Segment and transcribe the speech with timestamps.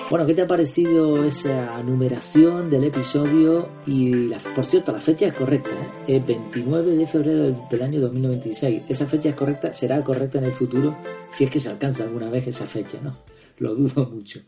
[0.10, 3.68] Bueno, ¿qué te ha parecido esa numeración del episodio?
[3.86, 5.72] Y la, por cierto, la fecha es correcta,
[6.08, 6.16] ¿eh?
[6.16, 8.84] es 29 de febrero del, año 2096.
[8.88, 10.96] Esa fecha es correcta, será correcta en el futuro
[11.30, 13.18] si es que se alcanza alguna vez esa fecha, ¿no?
[13.58, 14.40] Lo dudo mucho.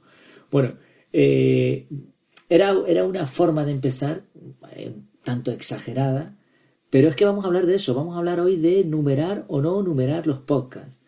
[0.49, 0.75] Bueno,
[1.11, 1.89] eh,
[2.47, 4.23] era, era una forma de empezar,
[4.71, 4.95] eh,
[5.25, 6.37] tanto exagerada,
[6.89, 9.61] pero es que vamos a hablar de eso, vamos a hablar hoy de numerar o
[9.61, 10.98] no numerar los podcasts.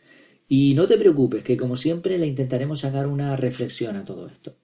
[0.54, 4.58] Y no te preocupes, que como siempre le intentaremos sacar una reflexión a todo esto.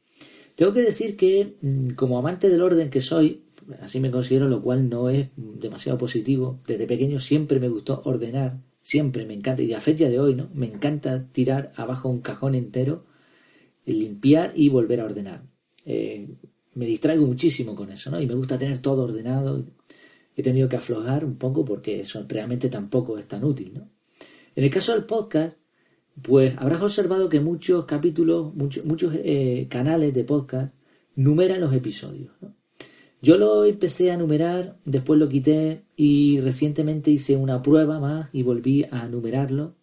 [0.54, 3.44] Tengo que decir que, mm, como amante del orden que soy,
[3.80, 8.60] así me considero, lo cual no es demasiado positivo, desde pequeño siempre me gustó ordenar,
[8.84, 10.50] siempre me encanta, y a fecha de hoy, ¿no?
[10.54, 13.06] Me encanta tirar abajo un cajón entero,
[13.86, 15.44] limpiar y volver a ordenar.
[15.86, 16.28] Eh,
[16.74, 18.20] me distraigo muchísimo con eso, ¿no?
[18.20, 19.64] Y me gusta tener todo ordenado.
[20.36, 23.90] He tenido que aflojar un poco porque eso realmente tampoco es tan útil, ¿no?
[24.54, 25.58] En el caso del podcast,
[26.22, 30.74] pues habrás observado que muchos capítulos, muchos, eh, canales de podcast
[31.16, 32.32] numeran los episodios.
[33.22, 38.44] Yo lo empecé a numerar, después lo quité y recientemente hice una prueba más y
[38.44, 39.76] volví a numerarlo.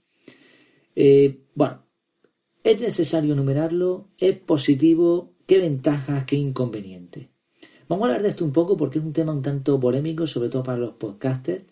[0.94, 1.82] Eh, bueno,
[2.62, 7.28] es necesario numerarlo, es positivo, qué ventajas, qué inconvenientes.
[7.88, 10.48] Vamos a hablar de esto un poco porque es un tema un tanto polémico, sobre
[10.48, 11.64] todo para los podcasters,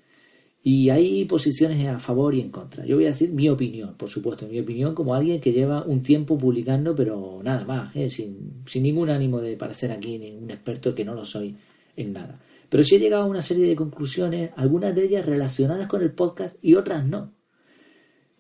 [0.65, 2.87] y hay posiciones a favor y en contra.
[2.87, 6.03] Yo voy a decir mi opinión, por supuesto, mi opinión como alguien que lleva un
[6.03, 8.09] tiempo publicando, pero nada más, ¿eh?
[8.09, 11.57] sin, sin, ningún ánimo de parecer aquí un experto que no lo soy
[11.97, 12.41] en nada.
[12.69, 16.13] Pero sí he llegado a una serie de conclusiones, algunas de ellas relacionadas con el
[16.13, 17.35] podcast y otras no.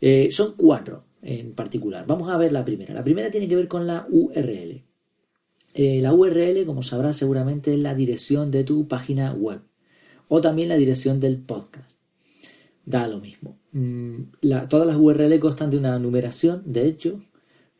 [0.00, 2.06] Eh, son cuatro en particular.
[2.06, 2.94] Vamos a ver la primera.
[2.94, 4.84] La primera tiene que ver con la URL.
[5.74, 9.60] Eh, la URL, como sabrás seguramente, es la dirección de tu página web
[10.28, 12.01] o también la dirección del podcast
[12.84, 13.58] da lo mismo.
[13.72, 14.22] Mm,
[14.68, 17.22] todas las URL constan de una numeración, de hecho,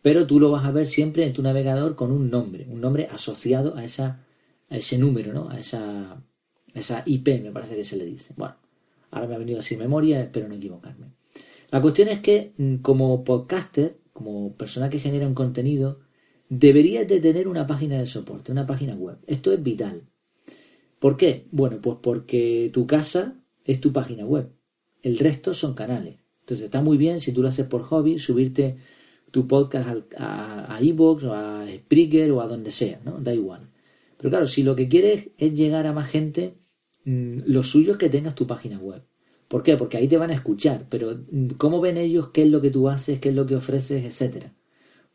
[0.01, 3.09] pero tú lo vas a ver siempre en tu navegador con un nombre, un nombre
[3.11, 4.25] asociado a, esa,
[4.69, 5.49] a ese número, ¿no?
[5.49, 6.23] a, esa,
[6.75, 8.35] esa IP, me parece que se le dice.
[8.37, 8.57] Bueno,
[9.11, 11.13] ahora me ha venido sin memoria, espero no equivocarme.
[11.71, 16.01] La cuestión es que mm, como podcaster, como persona que genera un contenido,
[16.49, 19.19] deberías de tener una página de soporte, una página web.
[19.27, 20.03] Esto es vital.
[20.99, 21.47] ¿Por qué?
[21.51, 24.51] Bueno, pues porque tu casa es tu página web.
[25.03, 26.17] El resto son canales.
[26.41, 28.77] Entonces está muy bien si tú lo haces por hobby, subirte
[29.31, 33.19] tu podcast a, a iVoox o a Spreaker o a donde sea, ¿no?
[33.21, 33.69] Da igual.
[34.23, 36.55] Pero claro, si lo que quieres es llegar a más gente,
[37.05, 39.03] mm, lo suyo es que tengas tu página web.
[39.49, 39.77] ¿Por qué?
[39.77, 42.71] Porque ahí te van a escuchar, pero mm, ¿cómo ven ellos qué es lo que
[42.71, 44.55] tú haces, qué es lo que ofreces, etcétera?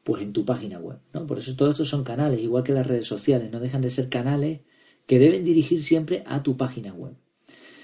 [0.04, 1.26] Pues en tu página web, ¿no?
[1.26, 4.10] Por eso todos estos son canales, igual que las redes sociales, no dejan de ser
[4.10, 4.60] canales
[5.06, 7.14] que deben dirigir siempre a tu página web.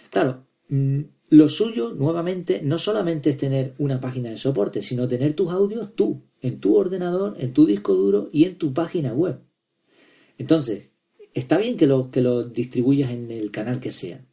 [0.09, 1.01] Claro, mm,
[1.33, 5.95] lo suyo, nuevamente, no solamente es tener una página de soporte, sino tener tus audios
[5.95, 9.39] tú, en tu ordenador, en tu disco duro y en tu página web.
[10.37, 10.89] Entonces,
[11.33, 14.23] está bien que lo, que lo distribuyas en el canal que sea.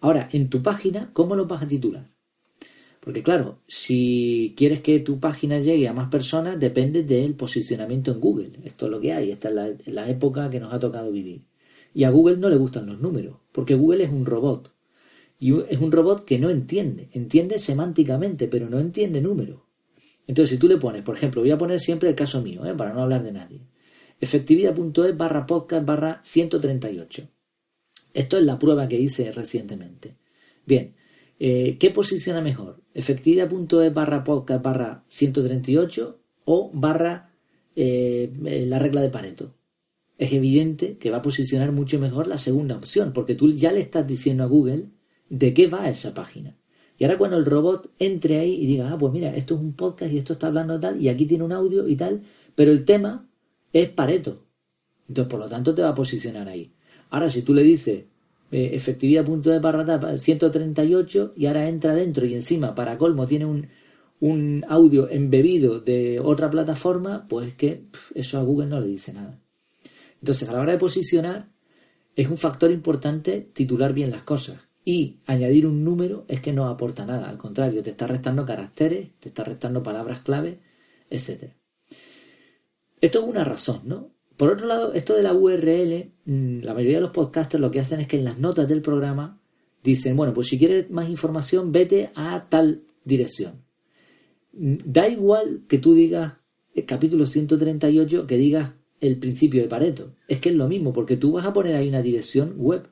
[0.00, 2.10] Ahora, en tu página, ¿cómo lo vas a titular?
[3.00, 8.20] Porque claro, si quieres que tu página llegue a más personas, depende del posicionamiento en
[8.20, 8.50] Google.
[8.62, 11.40] Esto es lo que hay, esta es la, la época que nos ha tocado vivir.
[11.94, 14.71] Y a Google no le gustan los números, porque Google es un robot.
[15.42, 19.58] Y es un robot que no entiende, entiende semánticamente, pero no entiende números.
[20.28, 22.74] Entonces, si tú le pones, por ejemplo, voy a poner siempre el caso mío, ¿eh?
[22.76, 23.60] para no hablar de nadie.
[24.20, 27.28] Efectividad.es barra podcast barra 138.
[28.14, 30.14] Esto es la prueba que hice recientemente.
[30.64, 30.94] Bien,
[31.40, 32.80] eh, ¿qué posiciona mejor?
[32.94, 37.32] Efectividad.es barra podcast barra 138 o barra
[37.74, 38.30] eh,
[38.68, 39.56] la regla de Pareto.
[40.18, 43.80] Es evidente que va a posicionar mucho mejor la segunda opción, porque tú ya le
[43.80, 44.86] estás diciendo a Google
[45.32, 46.54] de qué va esa página.
[46.98, 49.72] Y ahora cuando el robot entre ahí y diga, ah, pues mira, esto es un
[49.72, 52.22] podcast y esto está hablando tal, y aquí tiene un audio y tal,
[52.54, 53.26] pero el tema
[53.72, 54.44] es Pareto.
[55.08, 56.70] Entonces, por lo tanto, te va a posicionar ahí.
[57.08, 58.04] Ahora, si tú le dices
[58.50, 63.68] eh, efectividad.de barra 138 y ahora entra dentro y encima, para colmo, tiene un,
[64.20, 69.40] un audio embebido de otra plataforma, pues que eso a Google no le dice nada.
[70.20, 71.48] Entonces, a la hora de posicionar,
[72.14, 74.71] es un factor importante titular bien las cosas.
[74.84, 79.10] Y añadir un número es que no aporta nada, al contrario, te está restando caracteres,
[79.20, 80.58] te está restando palabras clave,
[81.08, 81.52] etc.
[83.00, 84.10] Esto es una razón, ¿no?
[84.36, 87.80] Por otro lado, esto de la URL, mm, la mayoría de los podcasters lo que
[87.80, 89.40] hacen es que en las notas del programa
[89.82, 93.62] dicen, bueno, pues si quieres más información, vete a tal dirección.
[94.52, 96.34] Da igual que tú digas
[96.74, 100.14] el capítulo 138, que digas el principio de Pareto.
[100.28, 102.88] Es que es lo mismo, porque tú vas a poner ahí una dirección web.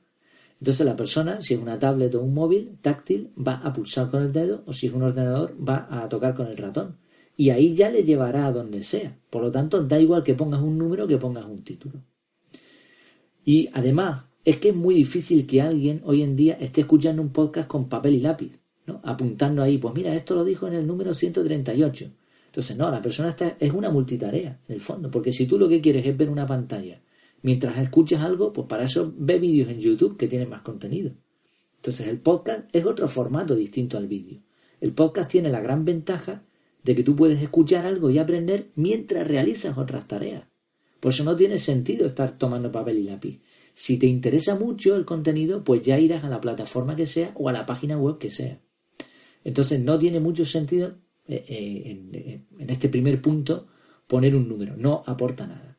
[0.60, 4.22] Entonces la persona, si es una tablet o un móvil táctil, va a pulsar con
[4.22, 6.98] el dedo, o si es un ordenador, va a tocar con el ratón.
[7.36, 9.16] Y ahí ya le llevará a donde sea.
[9.30, 12.02] Por lo tanto, da igual que pongas un número que pongas un título.
[13.42, 17.32] Y además, es que es muy difícil que alguien hoy en día esté escuchando un
[17.32, 19.00] podcast con papel y lápiz, ¿no?
[19.02, 22.10] apuntando ahí, pues mira, esto lo dijo en el número 138.
[22.46, 25.68] Entonces, no, la persona está, es una multitarea, en el fondo, porque si tú lo
[25.68, 27.00] que quieres es ver una pantalla
[27.42, 31.12] mientras escuchas algo, pues para eso ve vídeos en YouTube que tienen más contenido.
[31.76, 34.40] Entonces, el podcast es otro formato distinto al vídeo.
[34.80, 36.44] El podcast tiene la gran ventaja
[36.82, 40.44] de que tú puedes escuchar algo y aprender mientras realizas otras tareas.
[41.00, 43.40] Por eso no tiene sentido estar tomando papel y lápiz.
[43.74, 47.48] Si te interesa mucho el contenido, pues ya irás a la plataforma que sea o
[47.48, 48.60] a la página web que sea.
[49.44, 50.96] Entonces no tiene mucho sentido
[51.26, 53.68] eh, eh, en, este primer punto
[54.06, 55.69] poner un número, no aporta nada.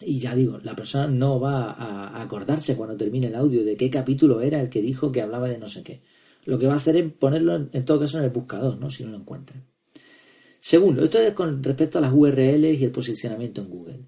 [0.00, 3.90] Y ya digo, la persona no va a acordarse cuando termine el audio de qué
[3.90, 6.02] capítulo era el que dijo que hablaba de no sé qué.
[6.44, 8.90] Lo que va a hacer es ponerlo en, todo caso en el buscador, ¿no?
[8.90, 9.60] Si no lo encuentra.
[10.60, 14.00] Segundo, esto es con respecto a las URLs y el posicionamiento en Google.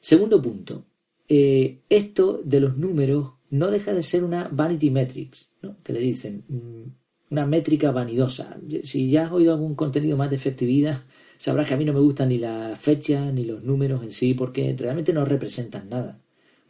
[0.00, 0.84] Segundo punto,
[1.28, 5.76] eh, esto de los números no deja de ser una vanity metrics, ¿no?
[5.82, 8.56] que le dicen, mm, una métrica vanidosa.
[8.84, 11.02] Si ya has oído algún contenido más de efectividad,
[11.38, 14.34] sabrás que a mí no me gustan ni las fechas ni los números en sí,
[14.34, 16.20] porque realmente no representan nada.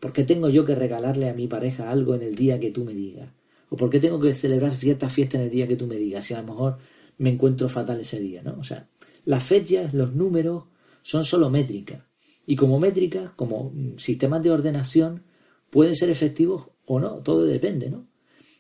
[0.01, 2.85] ¿Por qué tengo yo que regalarle a mi pareja algo en el día que tú
[2.85, 3.31] me digas?
[3.71, 6.25] ¿O por qué tengo que celebrar cierta fiesta en el día que tú me digas?
[6.25, 6.79] Si a lo mejor
[7.19, 8.57] me encuentro fatal ese día, ¿no?
[8.59, 8.89] O sea,
[9.25, 10.65] las fechas, los números,
[11.03, 12.03] son solo métricas.
[12.47, 15.23] Y como métricas, como sistemas de ordenación,
[15.71, 18.07] pueden ser efectivos o no, todo depende, ¿no?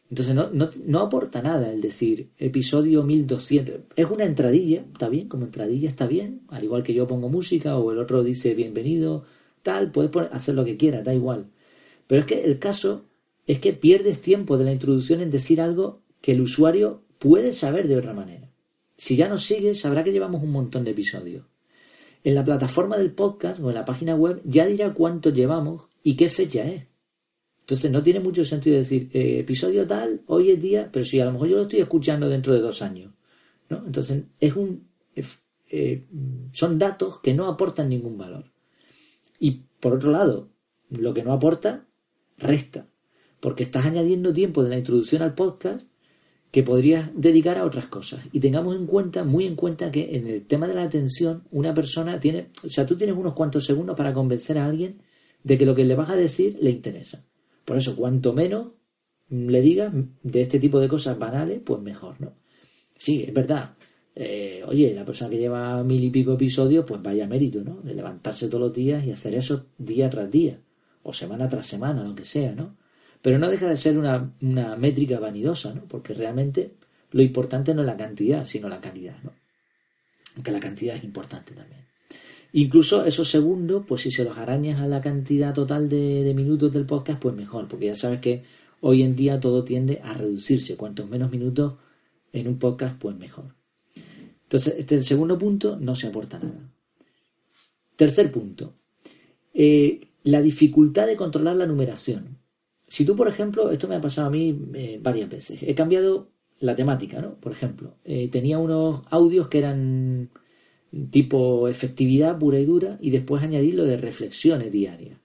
[0.08, 0.50] Entonces no,
[0.86, 3.80] no, aporta nada el decir episodio 1200.
[3.96, 7.76] Es una entradilla, está bien, como entradilla está bien, al igual que yo pongo música
[7.76, 9.24] o el otro dice bienvenido,
[9.62, 11.46] tal, puedes hacer lo que quieras, da igual.
[12.06, 13.04] Pero es que el caso
[13.46, 17.88] es que pierdes tiempo de la introducción en decir algo que el usuario puede saber
[17.88, 18.50] de otra manera.
[18.96, 21.44] Si ya nos sigue, sabrá que llevamos un montón de episodios.
[22.24, 26.16] En la plataforma del podcast o en la página web ya dirá cuánto llevamos y
[26.16, 26.84] qué fecha es.
[27.66, 31.24] Entonces no tiene mucho sentido decir eh, episodio tal, hoy es día, pero si a
[31.24, 33.12] lo mejor yo lo estoy escuchando dentro de dos años.
[33.68, 33.82] ¿no?
[33.84, 34.86] Entonces es un,
[35.68, 36.06] eh,
[36.52, 38.52] son datos que no aportan ningún valor.
[39.40, 40.48] Y por otro lado,
[40.90, 41.84] lo que no aporta,
[42.38, 42.86] resta.
[43.40, 45.82] Porque estás añadiendo tiempo de la introducción al podcast
[46.52, 48.20] que podrías dedicar a otras cosas.
[48.30, 51.74] Y tengamos en cuenta, muy en cuenta, que en el tema de la atención, una
[51.74, 55.02] persona tiene, o sea, tú tienes unos cuantos segundos para convencer a alguien
[55.42, 57.24] de que lo que le vas a decir le interesa.
[57.66, 58.68] Por eso, cuanto menos
[59.28, 59.92] le digas
[60.22, 62.34] de este tipo de cosas banales, pues mejor, ¿no?
[62.96, 63.74] Sí, es verdad.
[64.14, 67.82] Eh, oye, la persona que lleva mil y pico episodios, pues vaya mérito, ¿no?
[67.82, 70.60] De levantarse todos los días y hacer eso día tras día,
[71.02, 72.76] o semana tras semana, lo que sea, ¿no?
[73.20, 75.86] Pero no deja de ser una, una métrica vanidosa, ¿no?
[75.88, 76.74] Porque realmente
[77.10, 79.32] lo importante no es la cantidad, sino la calidad, ¿no?
[80.36, 81.84] Aunque la cantidad es importante también.
[82.58, 86.86] Incluso esos segundos, pues si se los arañas a la cantidad total de, minutos del
[86.86, 88.44] podcast, pues mejor, porque ya sabes que
[88.80, 90.74] hoy en día todo tiende a reducirse.
[90.74, 91.74] Cuantos menos minutos
[92.32, 93.54] en un podcast, pues mejor.
[94.44, 96.72] Entonces, este el segundo punto, no se aporta nada.
[97.94, 98.72] Tercer punto,
[99.52, 102.38] eh, la dificultad de controlar la numeración.
[102.88, 106.30] Si tú, por ejemplo, esto me ha pasado a mí eh, varias veces, he cambiado
[106.60, 107.34] la temática, ¿no?
[107.34, 110.30] Por ejemplo, eh, tenía unos audios que eran
[111.10, 115.18] tipo efectividad pura y dura y después añadir lo de reflexiones diarias.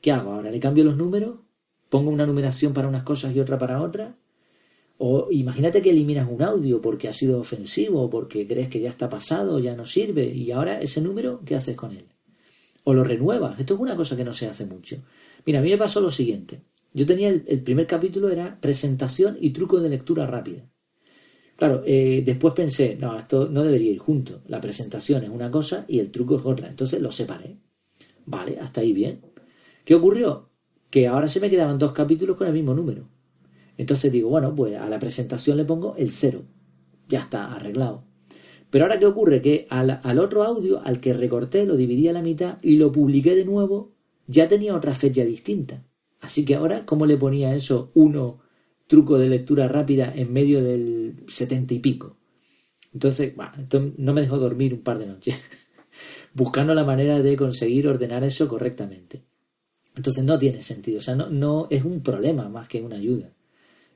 [0.00, 0.50] ¿Qué hago ahora?
[0.50, 1.40] ¿Le cambio los números?
[1.88, 4.14] ¿Pongo una numeración para unas cosas y otra para otras?
[4.98, 9.08] O imagínate que eliminas un audio porque ha sido ofensivo porque crees que ya está
[9.08, 12.06] pasado, ya no sirve y ahora ese número, ¿qué haces con él?
[12.84, 13.58] O lo renuevas.
[13.60, 15.02] Esto es una cosa que no se hace mucho.
[15.46, 16.62] Mira, a mí me pasó lo siguiente.
[16.92, 20.68] Yo tenía el primer capítulo era presentación y truco de lectura rápida.
[21.58, 24.42] Claro, eh, después pensé, no, esto no debería ir junto.
[24.46, 26.68] La presentación es una cosa y el truco es otra.
[26.68, 27.56] Entonces lo separé.
[28.26, 29.22] Vale, hasta ahí bien.
[29.84, 30.50] ¿Qué ocurrió?
[30.88, 33.08] Que ahora se me quedaban dos capítulos con el mismo número.
[33.76, 36.42] Entonces digo, bueno, pues a la presentación le pongo el cero.
[37.08, 38.04] Ya está, arreglado.
[38.70, 39.42] Pero ahora, ¿qué ocurre?
[39.42, 42.92] Que al, al otro audio, al que recorté, lo dividí a la mitad y lo
[42.92, 43.96] publiqué de nuevo,
[44.28, 45.84] ya tenía otra fecha distinta.
[46.20, 48.46] Así que ahora, ¿cómo le ponía eso uno
[48.88, 52.16] truco de lectura rápida en medio del setenta y pico.
[52.92, 53.52] Entonces, bueno,
[53.98, 55.36] no me dejó dormir un par de noches,
[56.34, 59.22] buscando la manera de conseguir ordenar eso correctamente.
[59.94, 63.32] Entonces no tiene sentido, o sea, no, no es un problema más que una ayuda.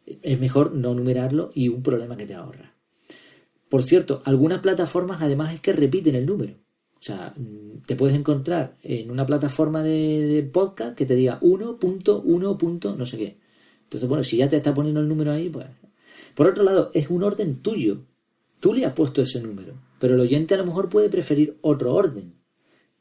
[0.07, 2.75] es mejor no numerarlo y un problema que te ahorra.
[3.69, 6.55] Por cierto, algunas plataformas además es que repiten el número.
[7.03, 12.97] O sea, mm, te puedes encontrar en una plataforma de, podcast que te diga 1.1.
[12.97, 13.42] no sé qué.
[13.93, 15.67] Entonces, bueno, si ya te está poniendo el número ahí, pues...
[16.35, 17.99] Por otro lado, es un orden tuyo.
[18.59, 19.75] Tú le has puesto ese número.
[19.99, 22.33] Pero el oyente a lo mejor puede preferir otro orden.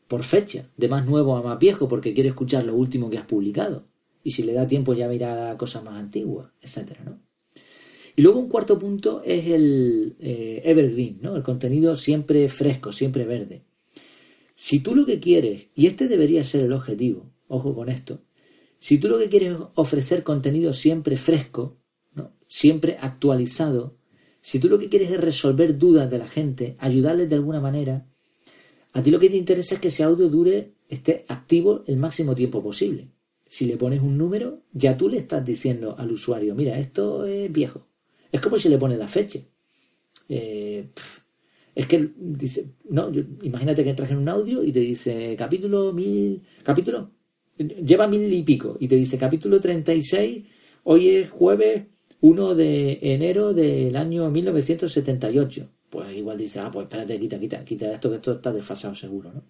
[0.08, 3.26] Por fecha, de más nuevo a más viejo, porque quiere escuchar lo último que has
[3.26, 3.86] publicado
[4.24, 7.20] y si le da tiempo ya mirar cosas más antiguas, etcétera, ¿no?
[8.16, 11.36] Y luego un cuarto punto es el eh, evergreen, ¿no?
[11.38, 13.64] El contenido siempre fresco, siempre verde.
[14.56, 18.20] Si tú lo que quieres, y este debería ser el objetivo, ojo con esto,
[18.82, 21.78] si tú lo que quieres es ofrecer contenido siempre fresco,
[22.14, 22.34] ¿no?
[22.50, 23.96] siempre actualizado,
[24.42, 28.06] si tú lo que quieres es resolver dudas de la gente, ayudarles de alguna manera,
[28.92, 32.36] a ti lo que te interesa es que ese audio dure, esté activo el máximo
[32.36, 33.12] tiempo posible
[33.52, 37.52] si le pones un número, ya tú le estás diciendo al usuario, mira, esto es
[37.52, 37.86] viejo.
[38.32, 39.40] Es como si le pones la fecha.
[40.30, 40.88] Eh,
[41.76, 43.12] es que dice, no,
[43.42, 47.12] imagínate que entras en un audio y te dice capítulo mil, capítulo,
[47.68, 50.46] lleva mil y pico, y te dice capítulo 36,
[50.84, 51.84] hoy es jueves
[52.22, 55.70] 1 de enero del año 1978.
[55.90, 59.34] Pues igual dice, ah, pues espérate, quita, quita, quita esto, que esto está desfasado seguro,
[59.34, 59.44] ¿no?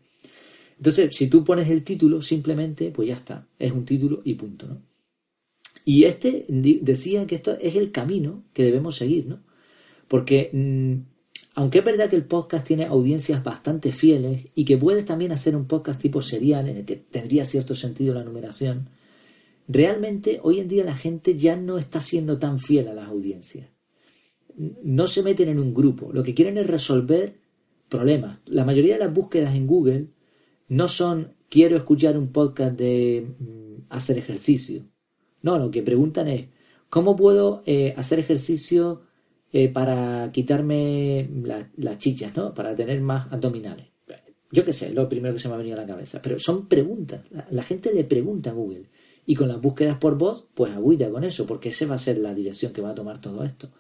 [0.77, 4.67] Entonces, si tú pones el título, simplemente, pues ya está, es un título y punto,
[4.67, 4.81] ¿no?
[5.85, 9.39] Y este decía que esto es el camino que debemos seguir, ¿no?
[10.07, 11.10] Porque mm,
[11.53, 15.55] aunque es verdad que el podcast tiene audiencias bastante fieles y que puedes también hacer
[15.55, 18.89] un podcast tipo serial en el que tendría cierto sentido la numeración,
[19.67, 23.69] realmente hoy en día la gente ya no está siendo tan fiel a las audiencias.
[24.55, 27.39] No se meten en un grupo, lo que quieren es resolver
[27.89, 28.39] problemas.
[28.45, 30.07] La mayoría de las búsquedas en Google
[30.69, 34.85] no son quiero escuchar un podcast de mm, hacer ejercicio.
[35.41, 36.47] No, lo que preguntan es
[36.89, 39.01] ¿cómo puedo eh, hacer ejercicio
[39.53, 41.29] eh, para quitarme
[41.77, 42.53] las chichas, ¿no?
[42.53, 43.87] Para tener más abdominales.
[44.51, 46.21] Yo qué sé, lo primero que se me ha venido a la cabeza.
[46.21, 47.21] Pero son preguntas.
[47.49, 48.83] La, gente le pregunta a Google.
[49.25, 52.17] Y con las búsquedas por voz, pues agüita con eso, porque esa va a ser
[52.17, 53.71] la dirección que va a tomar todo esto.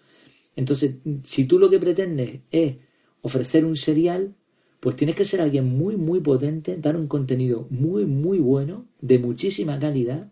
[0.55, 2.75] Entonces, si tú lo que pretendes es
[3.21, 4.35] ofrecer un serial,
[4.79, 9.19] pues tienes que ser alguien muy, muy potente, dar un contenido muy, muy bueno, de
[9.19, 10.31] muchísima calidad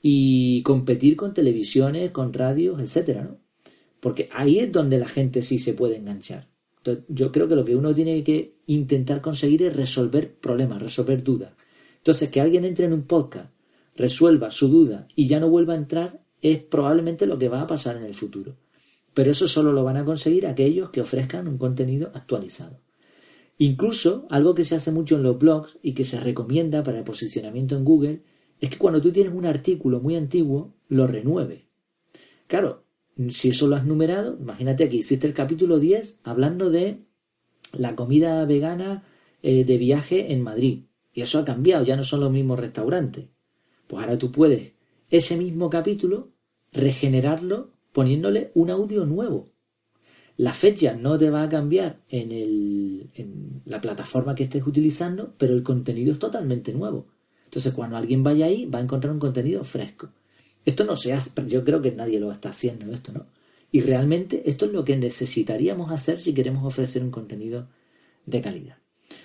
[0.00, 3.45] y competir con televisiones, con radios, etcétera, ¿no?
[4.06, 6.46] Porque ahí es donde la gente sí se puede enganchar.
[6.76, 11.24] Entonces, yo creo que lo que uno tiene que intentar conseguir es resolver problemas, resolver
[11.24, 11.54] dudas.
[11.96, 13.50] Entonces, que alguien entre en un podcast,
[13.96, 17.66] resuelva su duda y ya no vuelva a entrar, es probablemente lo que va a
[17.66, 18.54] pasar en el futuro.
[19.12, 22.78] Pero eso solo lo van a conseguir aquellos que ofrezcan un contenido actualizado.
[23.58, 27.04] Incluso, algo que se hace mucho en los blogs y que se recomienda para el
[27.04, 28.22] posicionamiento en Google,
[28.60, 31.66] es que cuando tú tienes un artículo muy antiguo, lo renueve.
[32.46, 32.85] Claro,
[33.30, 37.00] si eso lo has numerado, imagínate que hiciste el capítulo 10 hablando de
[37.72, 39.04] la comida vegana
[39.42, 40.84] eh, de viaje en Madrid.
[41.12, 43.28] Y eso ha cambiado, ya no son los mismos restaurantes.
[43.86, 44.72] Pues ahora tú puedes
[45.08, 46.32] ese mismo capítulo
[46.72, 49.48] regenerarlo poniéndole un audio nuevo.
[50.36, 55.32] La fecha no te va a cambiar en, el, en la plataforma que estés utilizando,
[55.38, 57.06] pero el contenido es totalmente nuevo.
[57.44, 60.10] Entonces, cuando alguien vaya ahí, va a encontrar un contenido fresco.
[60.66, 63.26] Esto no se hace, yo creo que nadie lo está haciendo esto, ¿no?
[63.70, 67.68] Y realmente esto es lo que necesitaríamos hacer si queremos ofrecer un contenido
[68.26, 68.76] de calidad.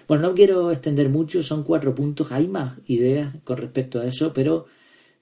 [0.08, 4.32] Bueno, no quiero extender mucho, son cuatro puntos, hay más ideas con respecto a eso,
[4.34, 4.68] pero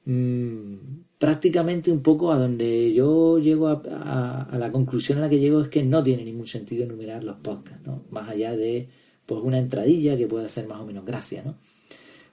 [0.05, 0.75] mm,
[1.17, 5.69] prácticamente un poco a donde yo llego a, la conclusión a la que llego es
[5.69, 8.03] que no tiene ningún sentido enumerar los podcasts, ¿no?
[8.09, 8.89] Más allá de
[9.25, 11.55] pues una entradilla que pueda ser más o menos gracia, ¿no?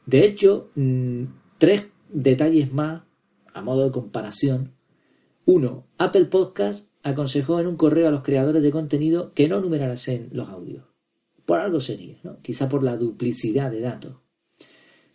[0.06, 1.24] De hecho, mm,
[1.58, 3.02] tres detalles más
[3.56, 4.74] a modo de comparación.
[5.46, 10.28] Uno, Apple Podcast aconsejó en un correo a los creadores de contenido que no numerasen
[10.32, 10.84] los audios.
[11.46, 12.42] Por algo sería, ¿no?
[12.42, 14.16] Quizá por la duplicidad de datos.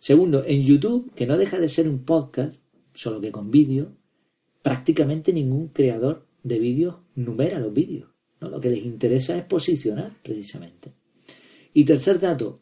[0.00, 2.56] Segundo, en YouTube, que no deja de ser un podcast,
[2.94, 3.92] solo que con vídeo,
[4.60, 8.10] prácticamente ningún creador de vídeos numera los vídeos.
[8.40, 8.48] ¿no?
[8.48, 10.92] Lo que les interesa es posicionar, precisamente.
[11.74, 12.60] Y tercer dato,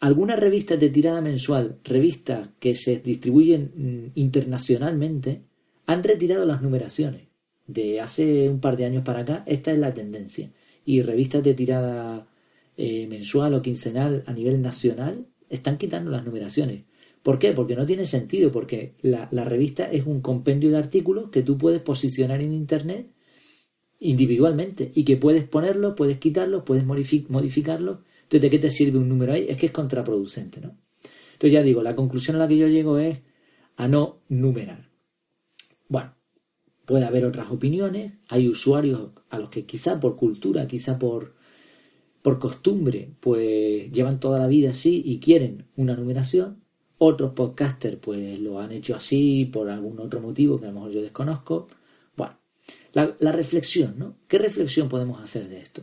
[0.00, 5.42] algunas revistas de tirada mensual, revistas que se distribuyen mm, internacionalmente,
[5.86, 7.28] han retirado las numeraciones.
[7.66, 10.50] De hace un par de años para acá, esta es la tendencia.
[10.84, 12.26] Y revistas de tirada
[12.76, 16.84] eh, mensual o quincenal a nivel nacional están quitando las numeraciones.
[17.22, 17.52] ¿Por qué?
[17.52, 21.82] Porque no tiene sentido, porque la, revista es un compendio de artículos que tú puedes
[21.82, 23.10] posicionar en Internet
[23.98, 28.02] individualmente y que puedes ponerlo, puedes quitarlo, puedes modificarlo.
[28.30, 29.46] Entonces, ¿de qué te sirve un número ahí?
[29.48, 30.76] Es que es contraproducente, ¿no?
[31.32, 33.18] Entonces, ya digo, la conclusión a la que yo llego es
[33.76, 34.88] a no numerar.
[35.88, 36.14] Bueno,
[36.90, 41.34] Puede haber otras opiniones, hay usuarios a los que quizá por cultura, quizá por,
[42.20, 46.64] por costumbre, pues llevan toda la vida así y quieren una numeración.
[46.98, 50.90] Otros podcasters pues lo han hecho así por algún otro motivo que a lo mejor
[50.90, 51.68] yo desconozco.
[52.16, 52.40] Bueno,
[52.92, 54.16] la, la reflexión, ¿no?
[54.26, 55.82] ¿Qué reflexión podemos hacer de esto?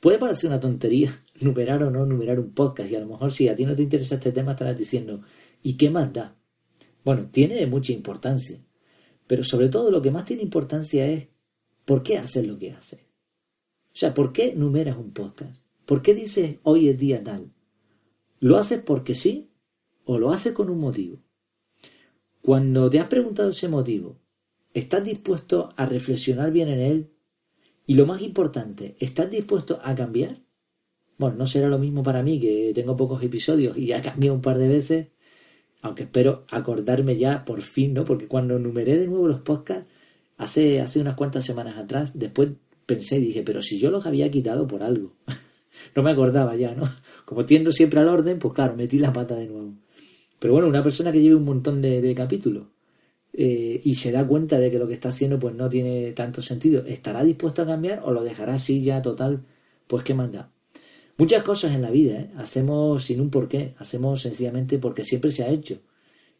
[0.00, 3.48] Puede parecer una tontería numerar o no numerar un podcast y a lo mejor si
[3.48, 5.22] a ti no te interesa este tema estarás diciendo
[5.62, 6.36] ¿y qué más da?
[7.04, 8.62] Bueno, tiene mucha importancia,
[9.26, 11.28] pero sobre todo lo que más tiene importancia es
[11.84, 13.00] ¿por qué haces lo que haces?
[13.92, 15.60] O sea, ¿por qué numeras un podcast?
[15.86, 17.52] ¿Por qué dices hoy es día tal?
[18.38, 19.50] ¿Lo haces porque sí
[20.04, 21.22] o lo haces con un motivo?
[22.40, 24.18] Cuando te has preguntado ese motivo,
[24.72, 27.10] ¿estás dispuesto a reflexionar bien en él
[27.86, 30.40] y lo más importante, ¿estás dispuesto a cambiar?
[31.20, 34.40] Bueno, no será lo mismo para mí, que tengo pocos episodios y ya cambiado un
[34.40, 35.08] par de veces,
[35.82, 38.06] aunque espero acordarme ya por fin, ¿no?
[38.06, 39.86] Porque cuando numeré de nuevo los podcasts,
[40.38, 42.48] hace, hace unas cuantas semanas atrás, después
[42.86, 45.12] pensé y dije, pero si yo los había quitado por algo.
[45.94, 46.90] no me acordaba ya, ¿no?
[47.26, 49.74] Como tiendo siempre al orden, pues claro, metí la pata de nuevo.
[50.38, 52.68] Pero bueno, una persona que lleve un montón de capítulos
[53.34, 56.40] eh, y se da cuenta de que lo que está haciendo pues no tiene tanto
[56.40, 59.44] sentido, ¿estará dispuesto a cambiar o lo dejará así ya total?
[59.86, 60.50] Pues qué manda.
[61.20, 62.30] Muchas cosas en la vida ¿eh?
[62.38, 65.76] hacemos sin un porqué, hacemos sencillamente porque siempre se ha hecho.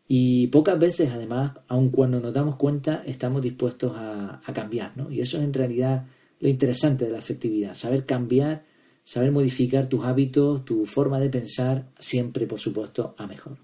[0.09, 5.11] Y pocas veces, además, aun cuando nos damos cuenta, estamos dispuestos a, a cambiar, ¿no?
[5.11, 6.07] Y eso es en realidad
[6.39, 8.65] lo interesante de la efectividad, saber cambiar,
[9.05, 13.59] saber modificar tus hábitos, tu forma de pensar, siempre, por supuesto, a mejor.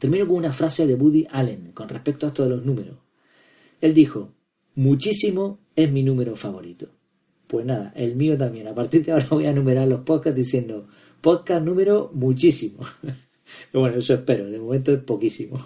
[0.00, 2.96] Termino con una frase de Woody Allen con respecto a esto de los números.
[3.80, 4.32] Él dijo,
[4.74, 6.97] muchísimo es mi número favorito.
[7.48, 8.68] Pues nada, el mío también.
[8.68, 10.86] A partir de ahora voy a numerar los podcasts diciendo
[11.20, 12.84] podcast número muchísimo.
[13.72, 15.58] bueno, eso espero, de momento es poquísimo.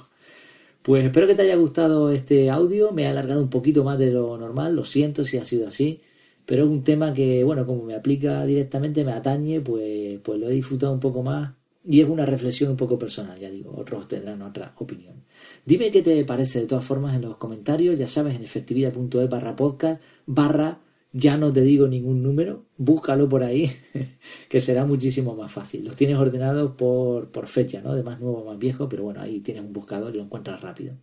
[0.83, 4.11] Pues espero que te haya gustado este audio, me ha alargado un poquito más de
[4.11, 6.01] lo normal, lo siento si ha sido así,
[6.45, 10.49] pero es un tema que, bueno, como me aplica directamente, me atañe, pues, pues lo
[10.49, 14.09] he disfrutado un poco más y es una reflexión un poco personal, ya digo, otros
[14.09, 15.25] tendrán otra opinión.
[15.65, 19.57] Dime qué te parece de todas formas en los comentarios, ya sabes, en efectividad.es barra
[19.57, 20.81] podcast, barra,
[21.13, 23.71] ya no te digo ningún número, búscalo por ahí,
[24.49, 25.85] que será muchísimo más fácil.
[25.85, 27.95] Los tienes ordenados por, por fecha, ¿no?
[27.95, 30.61] De más nuevo a más viejo, pero bueno, ahí tienes un buscador y lo encuentras
[30.61, 30.97] rápido.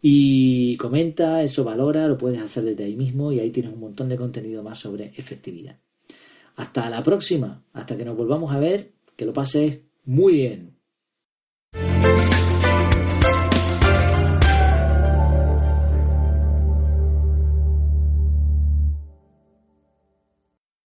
[0.00, 4.08] Y comenta, eso valora, lo puedes hacer desde ahí mismo y ahí tienes un montón
[4.08, 5.78] de contenido más sobre efectividad.
[6.56, 10.76] Hasta la próxima, hasta que nos volvamos a ver, que lo pases muy bien.